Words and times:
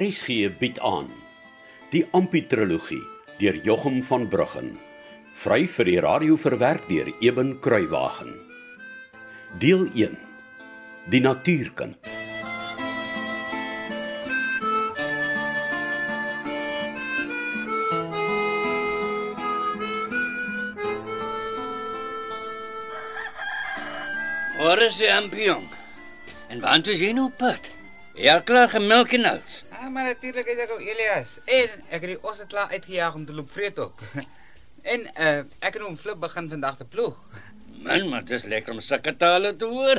RSG 0.00 0.48
bied 0.56 0.78
aan 0.80 1.10
die 1.92 2.00
Amputrologie 2.16 3.02
deur 3.36 3.56
Jochum 3.66 3.98
van 4.08 4.22
Bruggen 4.32 4.70
vry 5.42 5.66
vir 5.68 5.88
die 5.90 5.98
radio 6.00 6.38
verwerk 6.40 6.86
deur 6.88 7.10
Eben 7.20 7.50
Kruiwagen 7.60 8.30
deel 9.60 9.84
1 9.92 10.16
die 11.12 11.20
natuurkind 11.20 12.08
Waar 24.60 24.80
is 24.86 24.96
die 24.96 25.12
ampion? 25.12 25.68
En 26.48 26.64
waar 26.64 26.80
toe 26.84 26.96
jy 26.96 27.12
nou 27.16 27.28
pad? 27.28 27.68
Ja, 28.14 28.40
klaar 28.44 28.68
gemelk 28.68 29.12
en 29.16 29.24
alles. 29.24 29.64
Ah, 29.90 29.96
maar 29.96 30.04
natuurlik 30.04 30.46
het 30.46 30.60
ek 30.62 30.70
ou 30.70 30.76
Elias. 30.78 31.30
En 31.50 31.72
ek 31.90 32.04
het 32.04 32.10
die 32.12 32.20
osse 32.22 32.44
klaar 32.46 32.70
uitgejaag 32.70 33.14
om 33.18 33.24
te 33.26 33.34
loop 33.34 33.48
vreet 33.50 33.78
op. 33.82 33.98
en 34.92 35.06
uh 35.18 35.40
ek 35.66 35.74
het 35.74 35.82
hom 35.82 35.96
flip 35.98 36.20
begin 36.22 36.46
vandag 36.52 36.76
te 36.78 36.86
ploeg. 36.86 37.16
Man, 37.82 38.06
maar 38.12 38.22
dit 38.22 38.36
is 38.36 38.44
lekker 38.52 38.76
om 38.76 38.78
sulke 38.86 39.16
tale 39.18 39.50
te 39.58 39.66
hoor. 39.66 39.98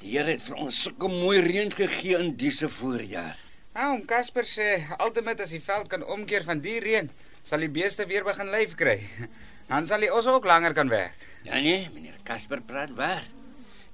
Die 0.00 0.14
Here 0.14 0.30
het 0.30 0.40
vir 0.46 0.56
ons 0.56 0.80
sulke 0.86 1.12
mooi 1.12 1.42
reën 1.44 1.68
gegee 1.76 2.16
in 2.16 2.32
dise 2.40 2.70
voorjaar. 2.78 3.36
Ah, 3.76 3.92
om 3.92 4.00
Casper 4.08 4.48
sê 4.48 4.70
altyd 4.96 5.44
as 5.44 5.52
die 5.52 5.60
veld 5.68 5.92
kan 5.92 6.08
omkeer 6.16 6.48
van 6.48 6.64
die 6.64 6.80
reën, 6.80 7.12
sal 7.44 7.60
die 7.60 7.72
beeste 7.76 8.08
weer 8.08 8.24
begin 8.24 8.56
lyf 8.56 8.72
kry. 8.72 9.02
Dan 9.68 9.84
sal 9.84 10.00
die 10.00 10.12
osse 10.16 10.32
ook 10.32 10.48
langer 10.48 10.72
kan 10.72 10.88
werk. 10.88 11.28
Ja 11.44 11.60
nee, 11.60 11.90
meneer 11.92 12.16
Casper 12.24 12.64
praat 12.64 12.96
waar. 12.96 13.28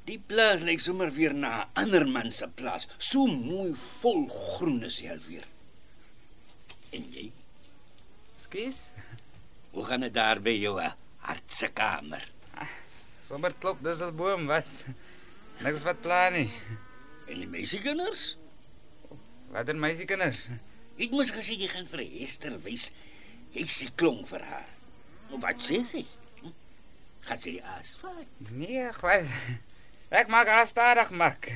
Die 0.08 0.18
plaas 0.18 0.60
lyk 0.66 0.80
sommer 0.80 1.10
weer 1.12 1.34
na 1.34 1.52
'n 1.64 1.68
ander 1.82 2.06
man 2.06 2.30
se 2.30 2.46
plaas. 2.48 2.88
So 2.98 3.26
mooi 3.26 3.74
vol 3.74 4.28
groen 4.28 4.82
is 4.84 5.00
hy 5.00 5.08
alweer. 5.10 5.46
En 6.92 7.04
jy, 7.12 7.30
Skus. 8.42 8.78
hoe 9.72 9.84
gaan 9.84 10.00
dit 10.00 10.14
daar 10.14 10.40
by 10.40 10.50
jou 10.50 10.80
eh, 10.80 10.92
hartse 11.18 11.68
kamer? 11.68 12.24
Sommer 13.28 13.54
klop 13.58 13.78
disselboom 13.84 14.46
wat. 14.46 14.66
Niks 15.62 15.82
wat 15.82 16.00
plan 16.00 16.32
nie. 16.32 16.50
En 17.28 17.38
die 17.38 17.46
meisiekinders? 17.46 18.36
Wat 19.52 19.68
'n 19.68 19.78
meisiekinders. 19.78 20.40
Ek 20.98 21.10
moes 21.10 21.30
gesê 21.30 21.54
jy 21.54 21.68
gaan 21.68 21.86
vir 21.86 22.02
Hester 22.18 22.58
wys. 22.64 22.90
Jy 23.52 23.64
se 23.66 23.88
klong 23.94 24.26
vir 24.26 24.42
haar. 24.42 24.68
Maar 25.30 25.38
wat 25.40 25.60
sê 25.62 25.84
sy? 25.86 26.04
Hm? 26.42 26.50
Gaan 27.20 27.38
sy 27.38 27.60
as 27.78 27.94
vat? 28.00 28.26
Nee, 28.50 28.90
wat? 29.02 29.24
Ek 30.10 30.26
maak 30.26 30.48
haar 30.50 30.66
stadig 30.66 31.10
mak. 31.14 31.48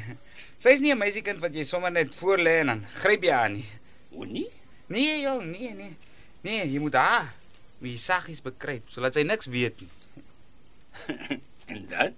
Sy's 0.63 0.81
nie 0.81 0.95
'n 0.95 0.99
meisiekind 0.99 1.41
wat 1.43 1.55
jy 1.55 1.65
sommer 1.67 1.91
net 1.91 2.15
voor 2.15 2.39
lê 2.39 2.61
en 2.61 2.67
dan 2.67 2.87
gryp 3.03 3.23
jy 3.23 3.33
haar 3.33 3.51
nie. 3.51 3.67
O 4.15 4.25
nee. 4.25 4.51
Nee, 4.87 5.21
jong, 5.21 5.45
nee, 5.51 5.75
nee. 5.75 5.97
Nee, 6.41 6.69
jy 6.71 6.79
moet 6.79 6.95
haar 6.95 7.35
wie 7.79 7.99
saggies 7.99 8.41
bekruip 8.41 8.89
sodat 8.89 9.15
sy 9.15 9.23
niks 9.23 9.47
weet 9.47 9.81
nie. 9.81 9.91
En 11.67 11.87
dan? 11.89 12.13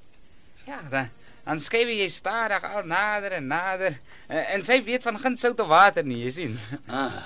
Ja, 0.66 0.80
dan 0.90 1.08
dan 1.46 1.60
skuif 1.62 1.86
jy 1.86 2.08
stadig 2.10 2.64
al 2.66 2.82
nader 2.90 3.36
en 3.38 3.46
nader. 3.46 3.94
En, 4.26 4.40
en 4.56 4.64
sy 4.66 4.80
weet 4.82 5.04
van 5.06 5.18
geen 5.22 5.36
soute 5.38 5.62
water 5.66 6.02
nie, 6.02 6.24
jy 6.24 6.30
sien. 6.34 6.56
Ah, 6.90 7.20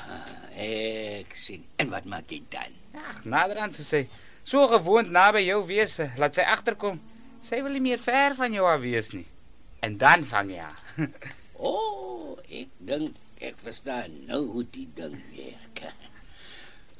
ek 0.60 1.32
sien. 1.32 1.64
En 1.80 1.88
wat 1.88 2.04
maak 2.04 2.28
jy 2.28 2.42
dan? 2.52 2.74
Ag, 3.00 3.22
nader 3.24 3.62
aan 3.64 3.72
sy 3.72 3.86
sê, 3.86 4.00
so 4.44 4.66
gewoond 4.68 5.08
naby 5.14 5.46
jou 5.46 5.62
wees, 5.64 5.96
laat 6.20 6.36
sy 6.36 6.44
agterkom. 6.44 7.00
Sy 7.40 7.62
wil 7.64 7.72
nie 7.72 7.80
meer 7.80 7.98
ver 7.98 8.34
van 8.36 8.52
jou 8.52 8.66
af 8.68 8.80
wees 8.84 9.12
nie. 9.16 9.26
En 9.80 9.96
dan 9.98 10.24
vang 10.28 10.50
jy 10.50 10.58
haar. 10.58 10.82
O, 11.60 11.70
oh, 11.76 12.38
ek 12.48 12.70
dink 12.88 13.16
ek 13.44 13.58
verstaan 13.60 14.14
nou 14.28 14.38
hoe 14.54 14.62
die 14.72 14.86
ding 14.96 15.18
werk. 15.36 15.82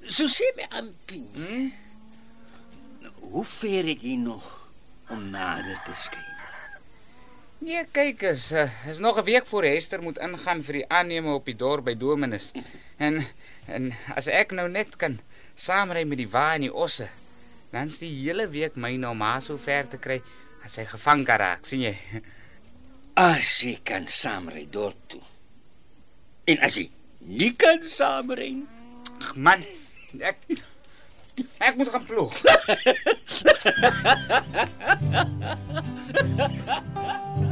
So 0.05 0.27
sê 0.29 0.51
my 0.57 0.67
ampie, 0.77 1.25
Hm? 1.33 1.71
hoe 3.31 3.45
ver 3.45 3.89
het 3.89 4.03
jy 4.05 4.17
nog 4.21 4.45
om 5.09 5.31
nader 5.33 5.81
te 5.87 5.95
skuif? 5.97 6.27
Nee, 7.65 7.85
kyk 7.93 8.23
eens, 8.29 8.51
uh, 8.53 8.67
is 8.89 8.99
nog 9.01 9.17
'n 9.21 9.25
week 9.25 9.47
voor 9.47 9.65
Hester 9.65 10.03
moet 10.03 10.19
ingaan 10.19 10.63
vir 10.65 10.73
die 10.81 10.89
aanneme 10.89 11.33
op 11.35 11.45
die 11.45 11.57
dorp 11.57 11.85
by 11.85 11.95
Dominus. 11.97 12.53
En 12.97 13.25
en 13.67 13.93
as 14.17 14.27
ek 14.29 14.53
nou 14.53 14.69
net 14.69 14.97
kan 14.97 15.21
saamry 15.55 16.05
met 16.05 16.19
die 16.19 16.29
wa 16.29 16.55
en 16.55 16.61
die 16.61 16.75
osse, 16.75 17.09
dan's 17.73 17.99
die 18.03 18.11
hele 18.23 18.49
week 18.51 18.77
my 18.77 18.97
nou 18.99 19.15
maar 19.15 19.41
so 19.43 19.59
ver 19.59 19.87
te 19.91 19.99
kry 20.03 20.21
as 20.65 20.77
hy 20.81 20.85
gevang 20.91 21.25
kan 21.27 21.39
raak, 21.41 21.67
sien 21.67 21.83
jy? 21.89 21.97
As 23.21 23.59
jy 23.61 23.75
kan 23.85 24.07
saamry 24.09 24.67
dorp 24.71 24.97
toe. 25.11 25.21
En 26.49 26.59
as 26.65 26.77
jy 26.79 26.87
nie 27.27 27.53
kan 27.59 27.83
saamry 27.85 28.51
nie, 28.61 28.69
Ag 29.21 29.35
man, 29.37 29.61
ek 30.25 30.39
ek 31.61 31.77
moet 31.77 31.91
gaan 31.93 32.07
ploeg. 32.09 32.33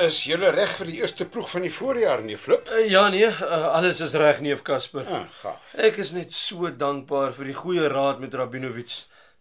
Is 0.00 0.22
julle 0.24 0.48
reg 0.54 0.70
vir 0.78 0.88
die 0.88 1.00
eerste 1.02 1.26
ploeg 1.28 1.50
van 1.52 1.64
die 1.66 1.72
voorjaar 1.74 2.22
nie, 2.24 2.36
Flip? 2.40 2.68
Uh, 2.72 2.86
ja 2.88 3.02
nee, 3.12 3.26
uh, 3.28 3.66
alles 3.74 3.98
is 4.00 4.14
reg 4.16 4.38
neef 4.40 4.62
Casper. 4.64 5.04
Ah, 5.04 5.26
gaaf. 5.42 5.74
Ek 5.76 5.98
is 6.00 6.14
net 6.16 6.32
so 6.32 6.70
dankbaar 6.72 7.34
vir 7.36 7.50
die 7.50 7.56
goeie 7.58 7.88
raad 7.92 8.22
met 8.22 8.36
Rabinovic. 8.38 8.94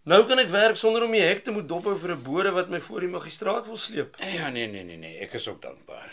Nou 0.09 0.20
kan 0.28 0.42
ek 0.42 0.52
werk 0.52 0.80
sonder 0.80 1.06
om 1.06 1.16
die 1.16 1.24
hek 1.24 1.46
te 1.46 1.53
moet 1.56 1.70
dophou 1.70 1.96
vir 2.02 2.16
'n 2.16 2.24
bode 2.25 2.52
wat 2.58 2.70
my 2.74 2.81
voor 2.84 3.06
die 3.06 3.12
magistraat 3.14 3.68
wil 3.72 3.78
sleep. 3.78 4.20
Ja, 4.36 4.50
nee 4.50 4.68
nee 4.68 4.84
nee 4.84 4.97
nee, 4.97 5.16
ek 5.24 5.40
is 5.40 5.47
ook 5.47 5.62
dankbaar. 5.62 6.12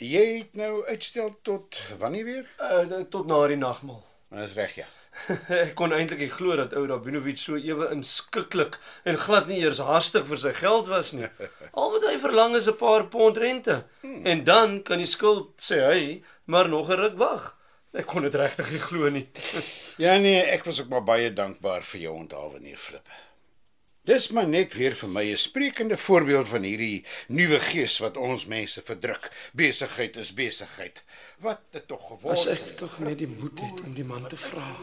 Jy 0.00 0.24
het 0.38 0.56
nou 0.56 0.86
uitstel 0.86 1.36
tot 1.42 1.76
wanneer 1.98 2.24
weer? 2.24 2.46
Uh, 2.60 3.04
tot 3.10 3.26
na 3.26 3.46
die 3.46 3.60
nagmaal. 3.60 4.00
Dis 4.30 4.54
reg 4.54 4.74
ja. 4.74 4.88
ek 5.64 5.74
kon 5.78 5.92
eintlik 5.92 6.20
nie 6.24 6.30
glo 6.32 6.56
dat 6.56 6.74
ou 6.76 6.84
Rabinovic 6.86 7.38
so 7.38 7.56
ewe 7.56 7.90
inskikkelik 7.94 8.78
en 9.04 9.18
glad 9.20 9.46
nie 9.48 9.60
eers 9.62 9.78
haastig 9.78 10.26
vir 10.28 10.40
sy 10.42 10.52
geld 10.52 10.88
was 10.88 11.12
nie. 11.12 11.28
Al 11.78 11.92
wat 11.94 12.06
hy 12.08 12.16
verlang 12.22 12.56
is 12.58 12.68
'n 12.68 12.76
paar 12.76 13.06
pond 13.12 13.36
rente. 13.36 13.84
En 14.02 14.44
dan 14.44 14.82
kan 14.82 14.98
die 14.98 15.10
skuld 15.10 15.54
sê 15.58 15.78
hy, 15.86 16.22
maar 16.46 16.68
nog 16.68 16.90
'n 16.90 17.00
ruk 17.00 17.18
wag. 17.18 17.56
Ek 17.94 18.06
kon 18.10 18.22
dit 18.26 18.34
regtig 18.34 18.70
nie 18.74 18.82
glo 18.82 19.08
nie. 19.10 19.28
Ja 20.04 20.16
nee, 20.18 20.40
ek 20.42 20.64
was 20.66 20.80
ook 20.80 20.88
maar 20.90 21.04
baie 21.06 21.30
dankbaar 21.32 21.84
vir 21.86 22.00
jou 22.00 22.14
onthaalwe 22.18 22.58
nie, 22.60 22.74
Flip. 22.76 23.06
Dis 24.04 24.26
maar 24.36 24.44
net 24.44 24.74
weer 24.76 24.92
vir 24.92 25.08
my 25.08 25.22
'n 25.32 25.36
sprekende 25.36 25.96
voorbeeld 25.96 26.48
van 26.48 26.62
hierdie 26.62 27.04
nuwe 27.28 27.60
gees 27.60 27.98
wat 27.98 28.16
ons 28.16 28.44
mense 28.46 28.82
verdruk. 28.84 29.30
Besigheid 29.52 30.16
is 30.16 30.34
besigheid. 30.34 31.02
Wat 31.40 31.60
dit 31.70 31.88
tog 31.88 32.06
geword 32.08 32.36
As 32.36 32.46
ek 32.46 32.76
tog 32.76 32.98
net 32.98 33.18
die 33.18 33.26
moed 33.26 33.60
het 33.60 33.80
om 33.80 33.94
die 33.94 34.04
man 34.04 34.26
te 34.28 34.36
vra. 34.36 34.76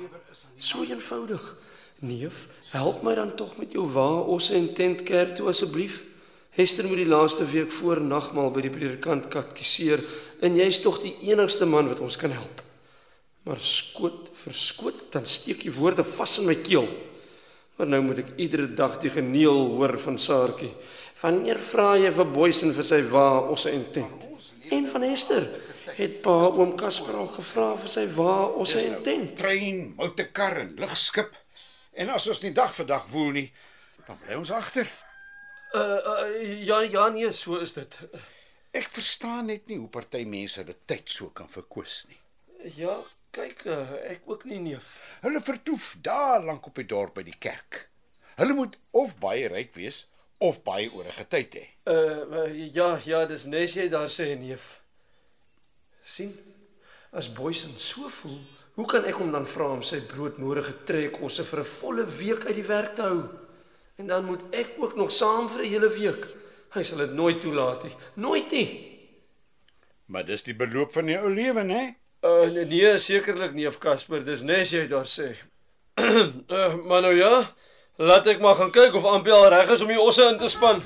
So 0.57 0.83
eenvoudig. 0.83 1.57
Neef, 1.99 2.47
help 2.71 3.03
my 3.03 3.13
dan 3.15 3.35
tog 3.35 3.57
met 3.57 3.71
jou 3.71 3.85
wa 3.93 4.19
osse 4.25 4.55
en 4.55 4.73
tent 4.73 5.03
kerk 5.03 5.35
toe 5.35 5.47
asseblief. 5.47 6.03
Hester 6.49 6.87
moet 6.87 6.97
die 6.97 7.05
laaste 7.05 7.45
week 7.45 7.71
voor 7.71 8.01
nagmaal 8.01 8.51
by 8.51 8.61
die 8.61 8.73
predikant 8.73 9.27
katkiseer 9.27 10.01
en 10.41 10.55
jy's 10.55 10.81
tog 10.81 10.97
die 11.01 11.15
enigste 11.29 11.65
man 11.65 11.87
wat 11.87 11.99
ons 11.99 12.17
kan 12.17 12.31
help. 12.31 12.63
Maar 13.43 13.59
skoot 13.59 14.31
vir 14.33 14.53
skoot 14.53 15.11
dan 15.11 15.25
steek 15.25 15.61
jy 15.61 15.71
woorde 15.71 16.03
vas 16.03 16.39
in 16.39 16.45
my 16.45 16.55
keel. 16.55 16.89
Maar 17.81 17.89
nou 17.89 18.03
moet 18.05 18.19
ek 18.21 18.27
iedere 18.37 18.67
dag 18.77 18.99
die 19.01 19.09
geneel 19.09 19.55
hoor 19.73 19.95
van 20.03 20.19
Saartjie. 20.21 20.67
Wanneer 21.17 21.57
vra 21.57 21.95
jy 21.97 22.11
vir 22.13 22.27
Boysen 22.29 22.75
vir 22.77 22.85
sy 22.85 22.99
wa 23.09 23.23
osse 23.49 23.71
en 23.73 23.87
tent? 23.89 24.27
En 24.77 24.85
van 24.91 25.05
Hester 25.07 25.47
het 25.95 26.19
pa 26.21 26.35
oom 26.59 26.75
Casper 26.77 27.17
al 27.17 27.31
gevra 27.33 27.71
vir 27.81 27.89
sy 27.89 28.03
wa 28.13 28.35
osse 28.61 28.83
en 28.85 28.99
tent. 29.01 29.31
trein, 29.39 29.79
motorkar 29.97 30.59
en 30.61 30.69
lugskip. 30.77 31.33
En 31.97 32.13
as 32.13 32.27
ons 32.29 32.43
nie 32.43 32.53
dag 32.53 32.69
vir 32.77 32.85
dag 32.91 33.07
woel 33.09 33.31
nie, 33.39 33.47
dan 34.05 34.21
bly 34.27 34.37
ons 34.43 34.53
agter. 34.53 34.91
Uh, 35.73 35.81
uh 35.81 36.29
ja 36.61 36.83
ja 36.85 37.07
nee, 37.09 37.33
so 37.33 37.57
is 37.65 37.73
dit. 37.73 37.97
Ek 38.77 38.93
verstaan 38.93 39.49
net 39.49 39.65
nie 39.73 39.79
hoe 39.81 39.89
party 39.89 40.21
mense 40.29 40.61
dit 40.69 40.85
tyd 40.85 41.09
so 41.09 41.33
kan 41.33 41.49
verkwis 41.49 42.03
nie. 42.13 42.21
Ja, 42.77 42.99
kyk, 43.31 43.65
uh, 43.65 43.93
ek 44.11 44.27
ook 44.29 44.43
nie 44.49 44.59
neef. 44.59 44.99
Hulle 45.23 45.41
vertoef 45.41 45.95
daar 46.03 46.43
lank 46.43 46.65
op 46.67 46.75
die 46.75 46.85
dorp 46.85 47.15
by 47.19 47.23
die 47.27 47.37
kerk. 47.39 47.87
Hulle 48.35 48.55
moet 48.57 48.77
of 48.91 49.17
baie 49.21 49.47
ryk 49.51 49.75
wees 49.75 50.05
of 50.41 50.63
baie 50.65 50.89
oorige 50.93 51.27
tyd 51.29 51.57
hê. 51.59 51.65
Uh, 51.85 51.95
uh 52.41 52.47
ja, 52.73 52.95
ja, 53.05 53.25
dis 53.29 53.45
nes 53.45 53.75
jy 53.77 53.87
daar 53.91 54.09
sê 54.09 54.33
neef. 54.39 54.79
sien? 56.01 56.33
As 57.11 57.27
Boysen 57.29 57.75
so 57.77 58.09
voel, 58.09 58.39
hoe 58.73 58.85
kan 58.89 59.05
ek 59.05 59.19
hom 59.19 59.31
dan 59.35 59.45
vra 59.45 59.67
om 59.75 59.83
sy 59.85 59.99
broodnodige 60.09 60.73
trekkosse 60.87 61.45
vir 61.45 61.59
'n 61.59 61.71
volle 61.77 62.05
week 62.05 62.45
uit 62.47 62.55
die 62.55 62.67
werk 62.67 62.95
te 62.95 63.01
hou? 63.01 63.29
En 63.97 64.07
dan 64.07 64.25
moet 64.25 64.41
ek 64.55 64.79
ook 64.79 64.95
nog 64.95 65.11
saam 65.11 65.49
vir 65.49 65.61
'n 65.61 65.69
hele 65.69 65.89
week. 65.89 66.27
Hy 66.73 66.83
sal 66.83 66.97
dit 66.97 67.13
nooit 67.13 67.41
toelaat 67.41 67.83
nie. 67.83 67.95
Nooit 68.15 68.51
nie. 68.51 68.69
Maar 70.05 70.25
dis 70.25 70.43
die 70.43 70.55
beloop 70.55 70.93
van 70.93 71.05
die 71.05 71.19
ou 71.19 71.29
lewe, 71.29 71.63
né? 71.63 72.00
Uh 72.23 72.45
nee, 72.53 72.65
nee 72.65 72.97
sekerlik 72.99 73.53
nie, 73.53 73.69
Casper, 73.81 74.21
dis 74.21 74.43
nes 74.45 74.69
jy 74.69 74.83
daar 74.87 75.07
sê. 75.09 75.31
uh, 75.97 76.75
maar 76.87 77.01
nou 77.01 77.15
ja, 77.17 77.47
laat 77.97 78.27
ek 78.29 78.43
maar 78.43 78.59
gaan 78.59 78.69
kyk 78.69 78.93
of 78.93 79.07
Ampie 79.09 79.33
al 79.33 79.47
reg 79.49 79.71
is 79.73 79.81
om 79.81 79.89
die 79.89 79.97
osse 79.97 80.27
in 80.29 80.37
te 80.37 80.49
span. 80.49 80.83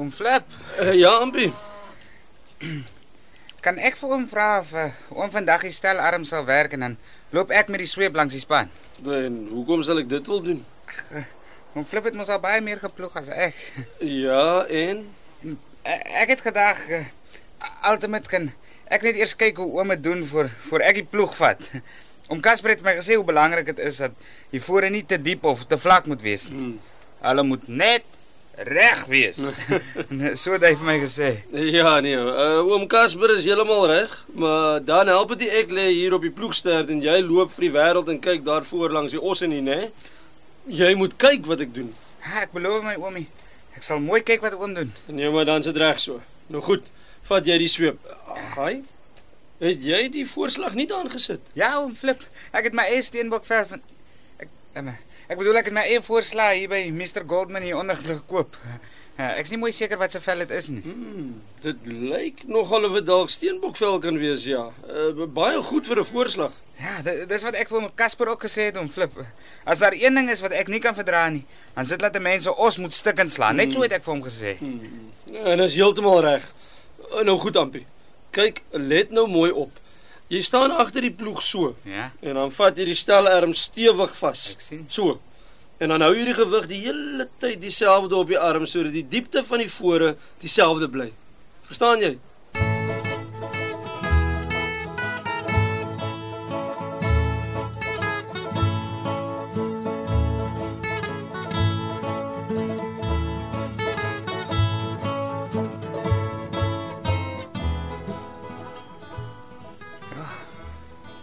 Oom 0.00 0.08
Flip, 0.10 0.48
Uh, 0.80 0.94
ja, 0.96 1.12
Ampie. 1.20 1.52
Kan 3.62 3.78
ek 3.78 3.94
vir 4.00 4.10
hom 4.10 4.24
vra 4.28 4.46
of 4.60 4.72
uh, 4.74 4.88
oom 5.14 5.30
vandag 5.30 5.62
die 5.66 5.72
stel 5.74 6.00
arm 6.02 6.24
sal 6.28 6.44
werk 6.48 6.72
en 6.74 6.80
dan 6.86 6.96
loop 7.30 7.50
ek 7.54 7.68
met 7.70 7.82
die 7.84 7.90
sweep 7.90 8.16
langs 8.18 8.34
die 8.34 8.42
span. 8.42 8.70
En 9.06 9.36
hoekom 9.52 9.82
sal 9.86 10.02
ek 10.02 10.08
dit 10.10 10.26
wil 10.30 10.42
doen? 10.42 10.60
Oom 11.72 11.86
Flip 11.88 12.04
het 12.10 12.16
mos 12.18 12.28
al 12.28 12.40
baie 12.42 12.60
meer 12.60 12.80
geploeg 12.82 13.14
as 13.22 13.30
ek. 13.32 13.54
Ja, 14.04 14.64
en 14.68 15.06
E- 15.82 15.98
Ek 16.22 16.28
het 16.30 16.42
gedag 16.44 16.78
uh, 16.94 17.00
ultimate 17.90 18.28
kan 18.30 18.44
ek 18.92 19.02
net 19.02 19.16
eers 19.18 19.32
kyk 19.38 19.56
hoe 19.58 19.66
oom 19.80 19.90
dit 19.94 20.02
doen 20.04 20.20
voor 20.30 20.50
voor 20.68 20.84
ek 20.86 21.00
die 21.00 21.08
ploeg 21.10 21.32
vat. 21.34 21.58
Oom 22.30 22.38
Casper 22.44 22.70
het 22.76 22.84
my 22.86 22.92
gesê 23.00 23.16
hoe 23.18 23.26
belangrik 23.26 23.66
dit 23.72 23.80
is 23.82 23.98
dat 24.04 24.14
die 24.52 24.60
voore 24.62 24.90
nie 24.94 25.02
te 25.06 25.18
diep 25.18 25.42
of 25.50 25.64
te 25.66 25.78
vlak 25.82 26.06
moet 26.06 26.22
wees 26.22 26.46
nie. 26.52 26.58
Hmm. 26.58 26.76
Hulle 27.22 27.42
moet 27.46 27.66
net 27.68 28.06
reg 28.56 29.04
wees. 29.06 29.38
so 30.42 30.52
het 30.52 30.64
hy 30.66 30.72
vir 30.76 30.86
my 30.86 30.96
gesê. 31.02 31.30
Ja, 31.72 31.94
nee. 32.04 32.16
Uh, 32.16 32.60
oom 32.68 32.86
Casper 32.90 33.32
is 33.36 33.46
heeltemal 33.48 33.86
reg, 33.90 34.12
maar 34.34 34.82
dan 34.84 35.10
help 35.12 35.34
dit 35.36 35.48
ek 35.62 35.72
lê 35.74 35.88
hier 35.90 36.14
op 36.16 36.24
die 36.26 36.32
ploegstert 36.34 36.92
en 36.92 37.02
jy 37.04 37.18
loop 37.24 37.52
vir 37.56 37.68
die 37.68 37.74
wêreld 37.76 38.10
en 38.12 38.20
kyk 38.22 38.44
daarvoor 38.46 38.92
langs 38.94 39.16
die 39.16 39.20
osse 39.20 39.48
nie, 39.50 39.62
né? 39.64 39.88
Jy 40.68 40.92
moet 40.98 41.16
kyk 41.18 41.48
wat 41.50 41.64
ek 41.64 41.72
doen. 41.74 41.90
Ha, 42.22 42.44
ek 42.46 42.52
beloof 42.54 42.84
my 42.86 42.94
oomie. 43.00 43.26
Ek 43.76 43.86
sal 43.86 44.02
mooi 44.04 44.20
kyk 44.26 44.44
wat 44.44 44.54
oom 44.58 44.76
doen. 44.76 44.92
Nee, 45.10 45.30
maar 45.32 45.48
dan 45.48 45.64
sit 45.64 45.78
reg 45.80 45.98
so. 46.02 46.20
Nou 46.52 46.62
goed, 46.62 46.86
vat 47.28 47.46
jy 47.48 47.56
die 47.62 47.70
sweep. 47.70 48.02
Haai. 48.54 48.82
Het 49.62 49.84
jy 49.86 50.02
die 50.10 50.26
voorslag 50.26 50.74
nie 50.74 50.88
aangesit? 50.92 51.42
Ja, 51.58 51.76
oom 51.80 51.94
Flip. 51.98 52.22
Ek 52.50 52.66
het 52.68 52.76
my 52.76 52.84
eie 52.90 53.02
steenbok 53.06 53.46
verf 53.46 53.72
van 53.72 53.82
ek 54.42 54.50
em, 54.78 54.90
ek 55.32 55.38
bedoel 55.40 55.62
ek 55.62 55.68
het 55.70 55.76
my 55.76 55.84
eie 55.88 56.00
voorslag 56.04 56.56
hier 56.58 56.68
by 56.68 56.82
Mr 56.92 57.24
Goldman 57.28 57.64
hier 57.64 57.78
onder 57.80 57.96
gekoop. 57.96 58.58
Ja, 59.16 59.30
ek 59.36 59.44
is 59.46 59.52
nie 59.52 59.60
mooi 59.60 59.70
seker 59.76 60.00
wat 60.00 60.12
se 60.14 60.20
vel 60.24 60.42
dit 60.44 60.52
is 60.56 60.68
nie. 60.72 60.80
Hmm, 60.84 61.32
dit 61.64 61.88
lyk 61.88 62.42
nogal 62.48 62.86
of 62.88 62.96
dit 62.96 63.06
dalk 63.08 63.32
steenbokvel 63.32 63.98
kan 64.04 64.16
wees, 64.20 64.44
ja. 64.48 64.66
Uh, 64.88 65.26
baie 65.28 65.60
goed 65.68 65.88
vir 65.88 66.00
'n 66.00 66.08
voorslag. 66.08 66.52
Ja, 66.80 66.94
dit 67.04 67.28
dis 67.28 67.44
wat 67.44 67.54
ek 67.54 67.68
vir 67.68 67.80
hom 67.80 67.90
Casper 67.94 68.28
ook 68.32 68.44
gesê 68.44 68.68
het 68.70 68.76
om 68.76 68.88
Flip. 68.88 69.12
As 69.64 69.78
daar 69.78 69.92
een 69.92 70.14
ding 70.14 70.30
is 70.30 70.40
wat 70.40 70.52
ek 70.52 70.68
nie 70.68 70.80
kan 70.80 70.94
verdra 70.94 71.28
nie, 71.28 71.44
dan 71.74 71.86
sit 71.86 72.00
die 72.00 72.20
mense 72.20 72.56
ons 72.56 72.76
moet 72.78 72.92
stukkend 72.92 73.32
slaan. 73.32 73.56
Net 73.56 73.72
so 73.72 73.82
het 73.82 73.92
ek 73.92 74.04
vir 74.04 74.14
hom 74.14 74.24
gesê. 74.24 74.56
Hmm. 74.58 74.80
En 75.44 75.60
is 75.60 75.74
heeltemal 75.74 76.20
reg. 76.20 76.42
Uh, 77.12 77.22
Nou 77.24 77.38
goed, 77.38 77.56
Ampie. 77.56 77.86
Kyk, 78.30 78.62
let 78.70 79.10
nou 79.10 79.28
mooi 79.28 79.50
op. 79.50 79.70
Jy 80.32 80.40
staan 80.46 80.72
agter 80.80 81.04
die 81.04 81.12
ploeg 81.12 81.42
so 81.44 81.74
Ja, 81.84 82.06
en 82.24 82.38
dan 82.40 82.52
vat 82.56 82.78
jy 82.80 82.86
die 82.88 82.96
stelarm 82.96 83.52
stewig 83.58 84.14
vas. 84.16 84.46
ek 84.54 84.64
sien. 84.64 84.86
So. 84.88 85.18
En 85.82 85.90
dan 85.92 86.00
hou 86.06 86.12
jy 86.14 86.24
die 86.30 86.36
gewig 86.38 86.68
die 86.70 86.80
hele 86.86 87.26
tyd 87.42 87.60
dieselfde 87.60 88.16
op 88.16 88.28
die 88.30 88.38
arm 88.38 88.64
sodat 88.70 88.94
die 88.94 89.04
diepte 89.08 89.42
van 89.44 89.58
die 89.60 89.68
fore 89.68 90.14
dieselfde 90.40 90.88
bly. 90.88 91.10
Verstaan 91.68 92.00
jy? 92.00 92.14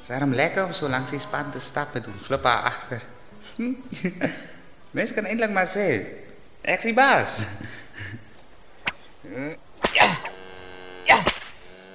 Daarom 0.10 0.34
lekker 0.34 0.66
om 0.66 0.74
so 0.74 0.90
langs 0.90 1.14
die 1.14 1.22
span 1.22 1.52
te 1.54 1.60
stap 1.62 1.96
en 1.96 2.02
doen 2.02 2.20
flip 2.20 2.44
haar 2.44 2.64
agter. 2.72 3.02
Mens 4.98 5.14
kan 5.14 5.26
eintlik 5.30 5.54
maar 5.54 5.70
sê, 5.70 5.86
ek 6.66 6.82
is 6.82 6.90
die 6.90 6.98
baas. 6.98 7.40
Ja. 9.94 10.06
Ja. 11.06 11.18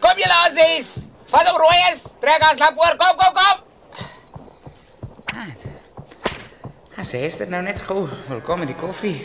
Kom 0.03 0.19
julle 0.19 0.35
asies. 0.47 0.89
Vat 1.31 1.51
op 1.51 1.59
rooies. 1.59 2.03
Trek 2.23 2.43
aan 2.43 2.57
slap 2.57 2.79
oor. 2.79 2.97
Kom, 2.99 3.17
kom, 3.19 3.35
kom. 3.35 3.63
Ah. 5.35 5.51
As 6.99 7.13
hy 7.15 7.25
is 7.27 7.39
dit 7.43 7.51
nou 7.51 7.63
net 7.67 7.79
gou. 7.87 8.05
Welkom 8.29 8.63
in 8.67 8.71
die 8.71 8.79
koffie. 8.79 9.17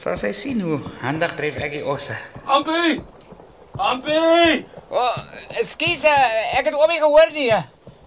Sal 0.00 0.16
sy 0.20 0.32
sien 0.36 0.60
hoe 0.64 0.80
handig 1.04 1.36
tref 1.36 1.60
ek 1.60 1.78
die 1.78 1.84
osse. 1.84 2.16
Ampie! 2.44 2.98
Ampie! 3.76 4.64
O, 4.88 5.00
oh, 5.00 5.22
ekskuus, 5.60 6.04
ek 6.56 6.68
het 6.70 6.76
oomie 6.76 7.00
gehoor 7.02 7.32
nie. 7.36 7.50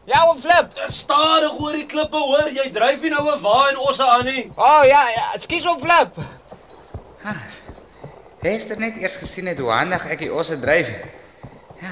Ja, 0.08 0.24
oom 0.28 0.38
Flip. 0.40 0.72
Stadig 0.88 1.60
oor 1.60 1.74
die 1.76 1.86
klippe, 1.86 2.18
hoor. 2.18 2.48
Jy 2.56 2.70
dryf 2.72 3.02
nie 3.04 3.10
nou 3.12 3.26
'n 3.28 3.42
wa 3.44 3.68
en 3.70 3.78
osse 3.78 4.06
aan 4.08 4.24
nie. 4.26 4.52
O 4.56 4.64
oh, 4.64 4.84
ja, 4.88 5.02
ja, 5.10 5.26
ekskuus 5.36 5.66
oom 5.68 5.80
Flip. 5.80 6.22
Ah, 7.24 7.42
Hester 8.40 8.80
net 8.80 8.96
eers 9.02 9.18
gesien 9.20 9.48
het 9.52 9.60
hoe 9.60 9.72
handig 9.72 10.06
ek 10.08 10.24
die 10.24 10.32
osse 10.32 10.60
dryf. 10.60 10.88
Ja. 11.82 11.92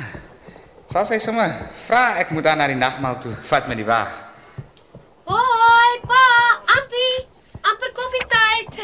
Sal 0.88 1.06
sy 1.06 1.20
sommer 1.20 1.52
vra 1.88 2.16
ek 2.24 2.32
moet 2.32 2.48
dan 2.48 2.58
na 2.58 2.70
die 2.72 2.80
nagmaal 2.80 3.20
toe 3.20 3.36
vat 3.52 3.68
met 3.68 3.84
die 3.84 3.86
wa. 3.86 4.08
Hoi, 5.28 6.00
pa, 6.08 6.24
Ampie. 6.78 7.28
Amper 7.68 7.92
koffietyd. 8.00 8.80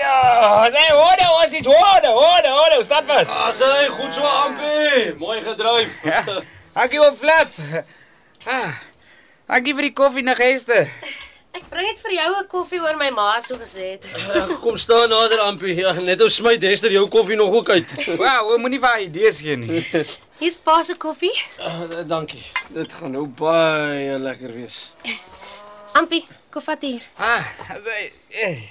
Ja, 0.00 0.68
nee, 0.72 0.90
hoor 0.96 1.20
ons 1.42 1.52
is 1.52 1.66
hoor, 1.66 2.04
hoor, 2.06 2.46
hoor, 2.56 2.84
stap 2.84 3.04
vas. 3.04 3.28
As 3.28 3.60
hy 3.60 3.88
goed 3.88 4.14
so, 4.14 4.24
Ampie. 4.24 5.14
Mooi 5.18 5.42
gedryf. 5.44 6.04
Ja. 6.04 6.24
Dankie 6.72 7.04
oom 7.04 7.16
Flip. 7.16 7.52
Ah. 8.46 8.72
Dankie 9.50 9.74
vir 9.74 9.88
die 9.88 9.92
koffie 9.96 10.22
na 10.22 10.34
Hester. 10.38 10.86
Ek 11.50 11.64
bring 11.66 11.82
net 11.88 11.98
vir 11.98 12.12
jou 12.14 12.28
'n 12.38 12.46
koffie 12.46 12.80
oor 12.80 12.96
my 12.96 13.10
ma 13.10 13.40
so 13.40 13.56
gesê 13.58 13.96
het. 13.98 14.06
Ag, 14.34 14.60
Kom 14.60 14.76
staan 14.78 15.08
nader, 15.10 15.40
Ampie. 15.40 15.74
Ja, 15.74 15.92
net 15.92 16.20
ou 16.22 16.28
smyt 16.28 16.62
Hester 16.62 16.92
jou 16.92 17.08
koffie 17.08 17.36
nog 17.36 17.50
ook 17.52 17.70
uit. 17.70 17.94
Wow, 18.16 18.52
oom 18.52 18.60
moenie 18.60 18.78
vir 18.80 19.00
idees 19.00 19.40
gee 19.40 19.56
nie. 19.56 19.82
Hier's 20.38 20.56
pa 20.56 20.82
se 20.82 20.94
koffie. 20.94 21.34
Uh, 21.58 22.06
dankie. 22.06 22.44
Dit 22.72 22.92
gaan 22.92 23.10
nou 23.12 23.26
baie 23.26 24.18
lekker 24.18 24.54
wees. 24.54 24.90
Ampie, 25.92 26.22
kom 26.50 26.62
vat 26.62 26.82
hier. 26.82 27.02
Ah, 27.18 27.44
sy. 27.84 28.12
Eh. 28.30 28.62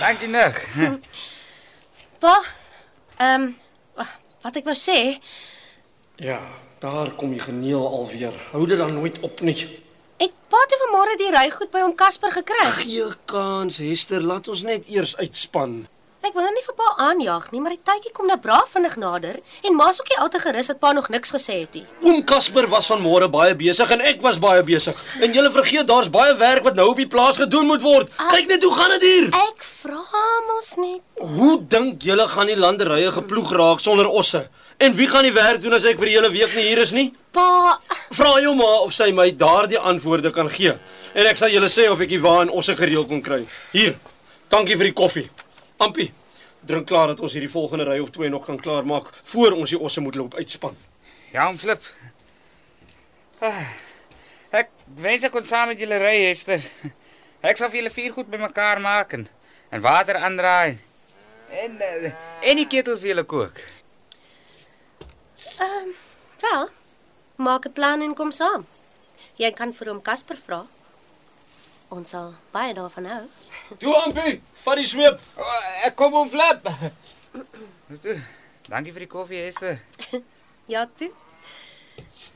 Dankie 0.00 0.28
nog. 0.28 0.58
Pa, 2.18 2.42
ehm 3.18 3.42
um, 3.42 3.56
wat 4.42 4.56
ek 4.56 4.64
wou 4.66 4.74
sê, 4.74 5.18
Ja, 6.18 6.40
daar 6.80 7.10
kom 7.18 7.32
jy 7.32 7.42
geneel 7.48 7.86
alweer. 7.86 8.34
Hou 8.52 8.66
dit 8.66 8.78
dan 8.78 8.94
nooit 8.94 9.20
op 9.20 9.40
nie. 9.40 9.58
het 10.18 10.78
vanmôre 10.82 11.14
die 11.20 11.30
rygoed 11.34 11.70
by 11.70 11.84
hom 11.84 11.94
Casper 11.94 12.32
gekry. 12.32 12.64
Gee 12.80 13.06
kans, 13.30 13.78
Hester, 13.82 14.22
laat 14.24 14.48
ons 14.48 14.62
net 14.66 14.88
eers 14.90 15.16
uitspan. 15.16 15.86
Ek 16.18 16.34
wil 16.34 16.42
nou 16.42 16.50
nie 16.52 16.64
vir 16.66 16.74
pa 16.74 16.86
aanjaag 17.06 17.44
nie, 17.54 17.60
maar 17.62 17.72
die 17.76 17.84
tydjie 17.86 18.10
kom 18.12 18.26
nou 18.26 18.36
braaf 18.42 18.72
vinnig 18.74 18.96
nader 18.98 19.36
en 19.68 19.76
ma's 19.78 20.00
ook 20.02 20.08
nie 20.10 20.18
al 20.18 20.30
te 20.34 20.40
gerus 20.42 20.66
dat 20.72 20.80
pa 20.82 20.90
nog 20.92 21.06
niks 21.14 21.30
gesê 21.30 21.60
het 21.62 21.76
nie. 21.78 21.84
Oom 22.02 22.24
Casper 22.26 22.66
was 22.72 22.88
vanmôre 22.90 23.28
baie 23.30 23.54
besig 23.58 23.92
en 23.94 24.02
ek 24.02 24.18
was 24.24 24.40
baie 24.42 24.64
besig. 24.66 24.98
En 25.22 25.32
jy 25.32 25.44
vergeet 25.54 25.86
daar's 25.86 26.10
baie 26.10 26.34
werk 26.40 26.66
wat 26.66 26.74
nou 26.74 26.88
op 26.90 26.98
die 26.98 27.06
plaas 27.06 27.38
gedoen 27.38 27.70
moet 27.70 27.84
word. 27.86 28.10
Kyk 28.32 28.50
net 28.50 28.66
hoe 28.66 28.74
gaan 28.74 28.96
dit 28.96 29.06
hier. 29.06 29.30
Ek 29.44 29.62
vra 29.62 30.02
mos 30.50 30.74
net. 30.82 31.00
Hoe 31.38 31.54
dink 31.70 32.02
julle 32.02 32.28
gaan 32.34 32.50
die 32.50 32.58
landerye 32.58 33.14
geploeg 33.14 33.54
raak 33.54 33.80
sonder 33.80 34.10
osse? 34.10 34.48
En 34.82 34.94
wie 34.98 35.06
gaan 35.10 35.26
die 35.26 35.34
werk 35.34 35.62
doen 35.62 35.78
as 35.78 35.86
ek 35.86 36.02
vir 36.02 36.10
die 36.10 36.18
hele 36.18 36.34
week 36.34 36.54
nie 36.58 36.66
hier 36.68 36.82
is 36.82 36.92
nie? 36.94 37.08
Pa, 37.34 37.78
Vra 38.10 38.38
jou 38.42 38.54
ma 38.58 38.68
of 38.82 38.92
sy 38.96 39.10
my 39.14 39.30
daardie 39.38 39.78
antwoorde 39.78 40.30
kan 40.34 40.50
gee. 40.50 40.74
En 41.14 41.26
ek 41.30 41.38
sal 41.38 41.50
julle 41.54 41.70
sê 41.70 41.86
of 41.90 42.00
ek 42.02 42.10
die 42.10 42.22
waan 42.22 42.50
osse 42.50 42.74
gereël 42.78 43.06
kon 43.06 43.22
kry. 43.22 43.44
Hier. 43.72 43.94
Dankie 44.50 44.78
vir 44.80 44.90
die 44.90 44.96
koffie. 44.96 45.28
Ampie, 45.78 46.12
drink 46.66 46.88
klaar 46.90 47.12
dat 47.12 47.20
ons 47.22 47.32
hierdie 47.36 47.50
volgende 47.50 47.84
ry 47.86 47.98
of 48.02 48.10
twee 48.10 48.28
nog 48.28 48.44
kan 48.46 48.58
klaarmaak 48.60 49.10
voor 49.32 49.52
ons 49.52 49.70
die 49.70 49.78
osse 49.78 50.00
moet 50.02 50.16
loop 50.18 50.34
uitspan. 50.34 50.76
Ja, 51.32 51.46
oom 51.46 51.58
Flip. 51.58 51.84
Ah, 53.38 53.60
ek 54.50 54.72
wens 54.98 55.26
ek 55.28 55.32
kon 55.32 55.46
saam 55.46 55.70
met 55.70 55.78
julle 55.78 56.00
ry, 56.02 56.16
Hester. 56.26 56.62
Ek 57.46 57.60
sal 57.60 57.70
vir 57.70 57.82
julle 57.82 57.94
vier 57.94 58.12
goed 58.16 58.30
bymekaar 58.32 58.80
maak 58.82 59.12
en, 59.14 59.28
en 59.70 59.84
water 59.84 60.18
aandraai. 60.18 60.78
En 61.62 61.76
uh, 61.78 62.10
en 62.42 62.58
die 62.58 62.66
ketel 62.66 62.98
vir 62.98 63.12
julle 63.12 63.24
kook. 63.24 63.60
ehm 65.58 65.76
um, 65.76 65.94
wel, 66.42 66.66
maak 67.36 67.70
'n 67.70 67.72
plan 67.72 68.02
en 68.02 68.14
kom 68.14 68.32
saam. 68.32 68.66
Jy 69.36 69.50
kan 69.54 69.72
vir 69.72 69.88
hom 69.92 70.02
Casper 70.02 70.36
vra. 70.36 70.66
Ons 71.88 72.10
sal 72.12 72.34
baie 72.52 72.74
daarvan 72.76 73.06
hou. 73.08 73.22
Toe 73.80 73.94
Ampie, 74.02 74.42
vat 74.64 74.76
die 74.76 74.84
sweep. 74.88 75.22
Oh, 75.40 75.60
ek 75.88 75.94
kom 75.96 76.16
Flip. 76.28 76.66
Dis 77.88 78.02
toe. 78.04 78.16
Dankie 78.68 78.92
vir 78.92 79.06
die 79.06 79.12
koffie, 79.12 79.44
Hester. 79.46 79.80
Ja, 80.68 80.82
toe. 81.00 81.08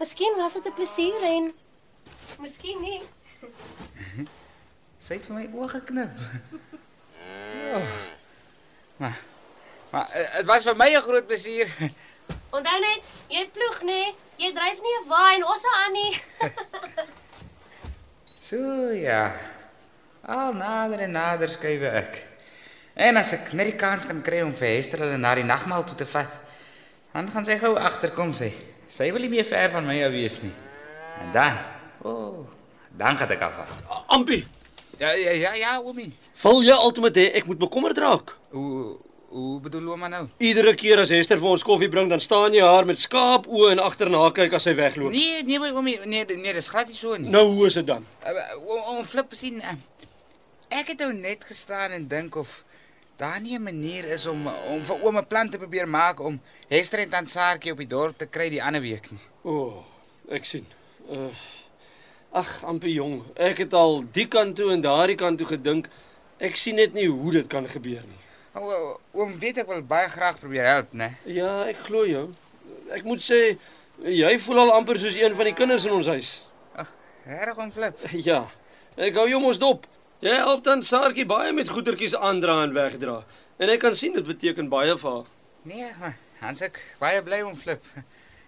Miskien 0.00 0.38
was 0.38 0.54
dit 0.56 0.64
'n 0.64 0.72
plesier 0.72 1.20
en 1.28 1.50
miskien 2.40 2.80
nie. 2.80 3.02
Sy 5.04 5.18
het 5.18 5.28
vir 5.28 5.36
my 5.36 5.44
oë 5.52 5.68
geknip. 5.76 6.16
Oh. 7.72 7.92
Maar 9.00 9.14
maar 9.92 10.10
eh, 10.12 10.36
dit 10.36 10.46
was 10.46 10.64
vir 10.64 10.76
my 10.76 10.88
'n 10.92 11.04
groot 11.04 11.26
plesier. 11.26 11.68
Onthou 12.50 12.80
net, 12.80 13.04
jy 13.28 13.44
ploeg 13.52 13.78
nê? 13.82 13.86
Nee? 13.86 14.14
Jy 14.36 14.52
dryf 14.52 14.80
nie 14.80 14.96
'n 14.98 15.08
waai 15.08 15.34
en 15.36 15.44
osse 15.44 15.70
aan 15.84 15.92
nie. 15.92 16.12
So 18.42 18.58
ja. 18.90 19.30
Al 20.26 20.54
nader 20.54 21.04
en 21.06 21.14
nader 21.14 21.50
skuif 21.50 21.82
ek. 21.86 22.18
En 22.98 23.16
as 23.20 23.32
ek 23.36 23.52
net 23.56 23.70
die 23.70 23.78
kans 23.78 24.06
kan 24.10 24.18
kry 24.26 24.40
om 24.44 24.50
vir 24.54 24.74
Hester 24.76 25.02
hulle 25.04 25.18
na 25.18 25.34
die 25.38 25.46
nagmaal 25.46 25.84
toe 25.88 25.96
te 25.98 26.06
vat, 26.10 26.34
dan 27.14 27.30
gaan 27.32 27.46
sy 27.46 27.56
gou 27.62 27.72
agterkom 27.78 28.34
sy. 28.36 28.50
Sy 28.92 29.08
wil 29.14 29.24
nie 29.24 29.30
meer 29.32 29.46
ver 29.48 29.70
van 29.72 29.86
my 29.88 29.96
af 30.04 30.12
wees 30.12 30.40
nie. 30.42 30.52
En 31.22 31.30
dan, 31.34 31.56
o, 32.02 32.10
oh, 32.12 32.42
dan 32.98 33.16
gaan 33.16 33.32
ek 33.36 33.46
af. 33.46 33.62
Ampie, 34.12 34.42
Ja 35.00 35.14
ja 35.16 35.32
ja 35.32 35.54
ja, 35.54 35.70
oomie. 35.80 36.12
val 36.42 36.60
jy 36.62 36.74
altyd 36.74 37.16
hê 37.16 37.24
ek 37.38 37.46
moet 37.48 37.58
bekommerd 37.58 37.98
raak? 37.98 38.34
Hoe 38.52 38.98
hoe 39.32 39.60
bedoel 39.60 39.88
ouma 39.94 40.08
nou? 40.12 40.26
Iedere 40.44 40.74
keer 40.76 41.00
as 41.02 41.12
Hester 41.12 41.40
vir 41.40 41.54
ons 41.54 41.64
koffie 41.64 41.88
bring, 41.92 42.10
dan 42.10 42.20
staan 42.20 42.52
jy 42.52 42.64
haar 42.64 42.86
met 42.88 43.00
skaap 43.00 43.46
oë 43.48 43.70
en 43.74 43.82
agterna 43.84 44.20
kyk 44.36 44.58
as 44.58 44.66
sy 44.68 44.74
wegloop. 44.76 45.14
Nee, 45.14 45.40
nee, 45.48 45.60
my 45.62 45.70
oomie, 45.72 45.96
nee, 46.04 46.26
nee, 46.36 46.52
dis 46.52 46.68
glad 46.72 46.90
nie 46.90 46.98
so 46.98 47.16
nie. 47.16 47.30
Nou 47.32 47.46
hoe 47.54 47.70
is 47.70 47.78
dit 47.80 47.88
dan? 47.88 48.04
Uh, 48.20 48.34
om, 48.60 48.98
om 48.98 49.00
flip 49.08 49.32
sien. 49.38 49.62
Uh, 49.64 49.76
ek 50.72 50.92
het 50.92 51.04
nou 51.04 51.12
net 51.16 51.46
gestaan 51.48 51.96
en 51.96 52.04
dink 52.10 52.36
of 52.36 52.60
daar 53.20 53.40
nie 53.40 53.56
'n 53.56 53.62
manier 53.62 54.04
is 54.04 54.26
om 54.26 54.46
om 54.46 54.84
vir 54.84 55.04
ouma 55.04 55.22
plan 55.22 55.48
te 55.50 55.58
probeer 55.58 55.88
maak 55.88 56.20
om 56.20 56.40
Hester 56.68 56.98
en 56.98 57.10
tant 57.10 57.30
Saartjie 57.30 57.72
op 57.72 57.78
die 57.78 57.86
dorp 57.86 58.18
te 58.18 58.26
kry 58.26 58.50
die 58.50 58.62
ander 58.62 58.80
week 58.80 59.10
nie. 59.10 59.20
O, 59.42 59.52
oh, 59.52 59.84
ek 60.28 60.44
sien. 60.44 60.66
Uh, 61.10 61.28
ag, 62.32 62.64
ampie 62.64 62.92
jong, 62.92 63.22
ek 63.36 63.58
het 63.58 63.74
al 63.74 64.04
die 64.12 64.28
kant 64.28 64.56
toe 64.56 64.72
en 64.72 64.80
daardie 64.80 65.16
kant 65.16 65.38
toe 65.38 65.46
gedink. 65.46 65.88
Ek 66.38 66.56
sien 66.56 66.74
net 66.74 66.92
nie 66.92 67.06
hoe 67.06 67.32
dit 67.32 67.46
kan 67.46 67.68
gebeur 67.68 68.02
nie. 68.08 68.20
O, 68.54 68.60
o, 68.60 69.00
oom 69.22 69.32
weet 69.40 69.62
ek 69.62 69.68
wil 69.70 69.82
baie 69.88 70.08
graag 70.12 70.38
probeer 70.40 70.66
help, 70.68 70.92
né? 70.92 71.12
Ja, 71.24 71.62
ek 71.70 71.78
glo 71.86 72.04
jou. 72.08 72.26
Ek 72.92 73.04
moet 73.08 73.24
sê 73.24 73.38
jy 74.04 74.32
voel 74.44 74.64
al 74.66 74.74
amper 74.76 74.98
soos 75.00 75.16
een 75.16 75.36
van 75.38 75.48
die 75.48 75.56
kinders 75.56 75.86
in 75.88 75.94
ons 75.96 76.10
huis. 76.12 76.32
Reg 77.26 77.56
om 77.56 77.70
flip. 77.72 77.98
Ja. 78.28 78.44
Ek 79.00 79.16
hou 79.16 79.24
jou 79.30 79.40
mos 79.40 79.60
dop. 79.62 79.86
Jy 80.22 80.34
help 80.36 80.60
dan 80.66 80.82
Saartjie 80.84 81.24
baie 81.26 81.52
met 81.56 81.70
goedertjies 81.72 82.14
aandra 82.18 82.60
en 82.66 82.74
wegdra. 82.76 83.22
En 83.62 83.72
ek 83.72 83.80
kan 83.82 83.96
sien 83.96 84.12
dit 84.14 84.26
beteken 84.26 84.68
baie 84.70 84.92
vir 84.98 85.16
haar. 85.16 85.30
Nee, 85.66 85.88
Hans 86.42 86.60
ek 86.66 86.80
baie 87.00 87.22
bly 87.24 87.40
om 87.46 87.56
flip. 87.56 87.86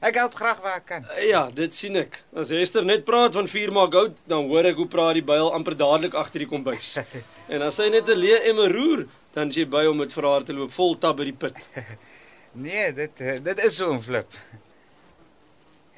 Ek 0.05 0.19
help 0.21 0.35
graag 0.37 0.59
waar 0.61 0.75
ek 0.83 0.85
kan. 0.85 1.05
Ja, 1.25 1.47
dit 1.55 1.73
sien 1.73 1.95
ek. 1.97 2.19
As 2.37 2.51
Hester 2.53 2.85
net 2.85 3.07
praat 3.09 3.33
van 3.39 3.47
vuur 3.49 3.71
maak 3.73 3.95
hout, 3.97 4.19
dan 4.29 4.51
hoor 4.51 4.67
ek 4.69 4.83
hoe 4.83 4.89
praat 4.91 5.17
die 5.17 5.23
byl 5.25 5.49
amper 5.57 5.73
dadelik 5.81 6.13
agter 6.21 6.45
die 6.45 6.49
kombuis. 6.51 6.99
En 7.55 7.65
as 7.65 7.79
sy 7.81 7.87
net 7.95 8.11
'n 8.13 8.19
leë 8.21 8.43
emmer 8.51 8.75
roer, 8.75 9.07
dan 9.35 9.51
is 9.51 9.59
jy 9.59 9.67
by 9.69 9.85
om 9.91 9.99
met 9.99 10.13
vir 10.15 10.29
haar 10.31 10.45
te 10.47 10.55
loop 10.55 10.73
vol 10.75 10.95
tab 10.99 11.19
by 11.19 11.31
die 11.31 11.39
put. 11.47 11.59
Nee, 12.55 12.93
dit 12.95 13.19
eh, 13.19 13.41
dit 13.43 13.61
is 13.67 13.77
so 13.77 13.91
'n 13.91 14.03
flip. 14.03 14.31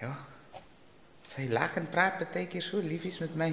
Ja. 0.01 0.15
Sy 1.21 1.49
lag 1.53 1.75
en 1.77 1.89
praat 1.89 2.23
baie 2.33 2.47
keer 2.47 2.63
so 2.63 2.81
liefies 2.81 3.19
met 3.19 3.35
my. 3.37 3.51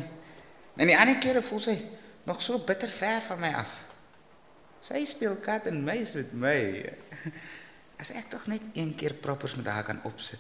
En 0.80 0.88
die 0.88 0.96
ander 0.98 1.20
kere 1.20 1.42
voel 1.42 1.60
sy 1.60 1.76
nog 2.24 2.42
so 2.42 2.60
bitter 2.64 2.90
ver 2.90 3.22
van 3.28 3.40
my 3.40 3.52
af. 3.60 3.74
Sy 4.80 5.04
speel 5.06 5.36
kat 5.36 5.68
en 5.68 5.84
muis 5.84 6.14
met 6.14 6.32
my. 6.32 6.60
As 8.02 8.12
ek 8.12 8.30
tog 8.32 8.48
net 8.48 8.64
een 8.74 8.96
keer 8.96 9.14
proppers 9.14 9.56
met 9.56 9.68
haar 9.68 9.84
kan 9.84 10.00
opsit. 10.04 10.40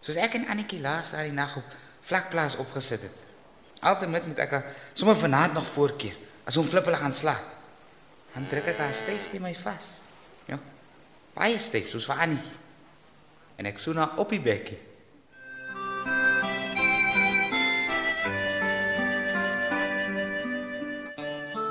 Soos 0.00 0.16
ek 0.16 0.38
en 0.38 0.46
Annetjie 0.46 0.80
laas 0.80 1.10
daai 1.10 1.32
nag 1.34 1.56
op 1.56 1.76
vlakplaas 2.06 2.56
opgesit 2.62 3.02
het. 3.02 3.26
Altyd 3.80 4.26
moet 4.30 4.38
ek 4.38 4.50
haar 4.50 4.72
sommer 4.94 5.18
vanaand 5.18 5.58
nog 5.58 5.66
voorkeer 5.66 6.14
as 6.46 6.54
hom 6.54 6.66
flip 6.66 6.86
hulle 6.86 7.02
gaan 7.02 7.12
slaap. 7.12 7.55
Dan 8.36 8.44
druk 8.50 8.66
ek 8.68 8.80
haar 8.84 8.92
styf 8.92 9.30
teen 9.32 9.40
my 9.40 9.54
vas. 9.56 9.86
Ja. 10.44 10.58
Baie 11.32 11.56
styf 11.56 11.88
soos 11.88 12.04
vir 12.04 12.18
Annetjie. 12.20 12.58
En 13.56 13.68
ek 13.70 13.80
soen 13.80 13.96
haar 13.96 14.20
op 14.20 14.28
die 14.34 14.42
bekkie. 14.44 14.76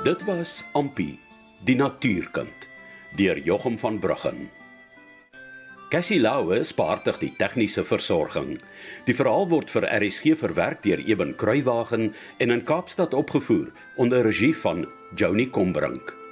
Dit 0.06 0.26
was 0.26 0.58
Ampi, 0.78 1.12
die 1.66 1.78
natuurkind, 1.78 2.66
deur 3.18 3.38
Jochum 3.46 3.78
van 3.78 4.02
Bruggen. 4.02 4.48
Cassie 5.90 6.18
Lauwe 6.18 6.64
spaartig 6.66 7.22
die 7.22 7.30
tegniese 7.38 7.86
versorging. 7.86 8.56
Die 9.06 9.14
verhaal 9.14 9.46
word 9.54 9.70
vir 9.70 9.86
RSG 9.86 10.34
verwerk 10.42 10.82
deur 10.82 10.98
Eben 11.06 11.34
Kruiwagen 11.38 12.10
en 12.42 12.58
in 12.58 12.66
Kaapstad 12.66 13.14
opgevoer 13.14 13.70
onder 14.02 14.26
regie 14.26 14.54
van 14.66 14.82
Joni 15.14 15.46
Combrink. 15.50 16.25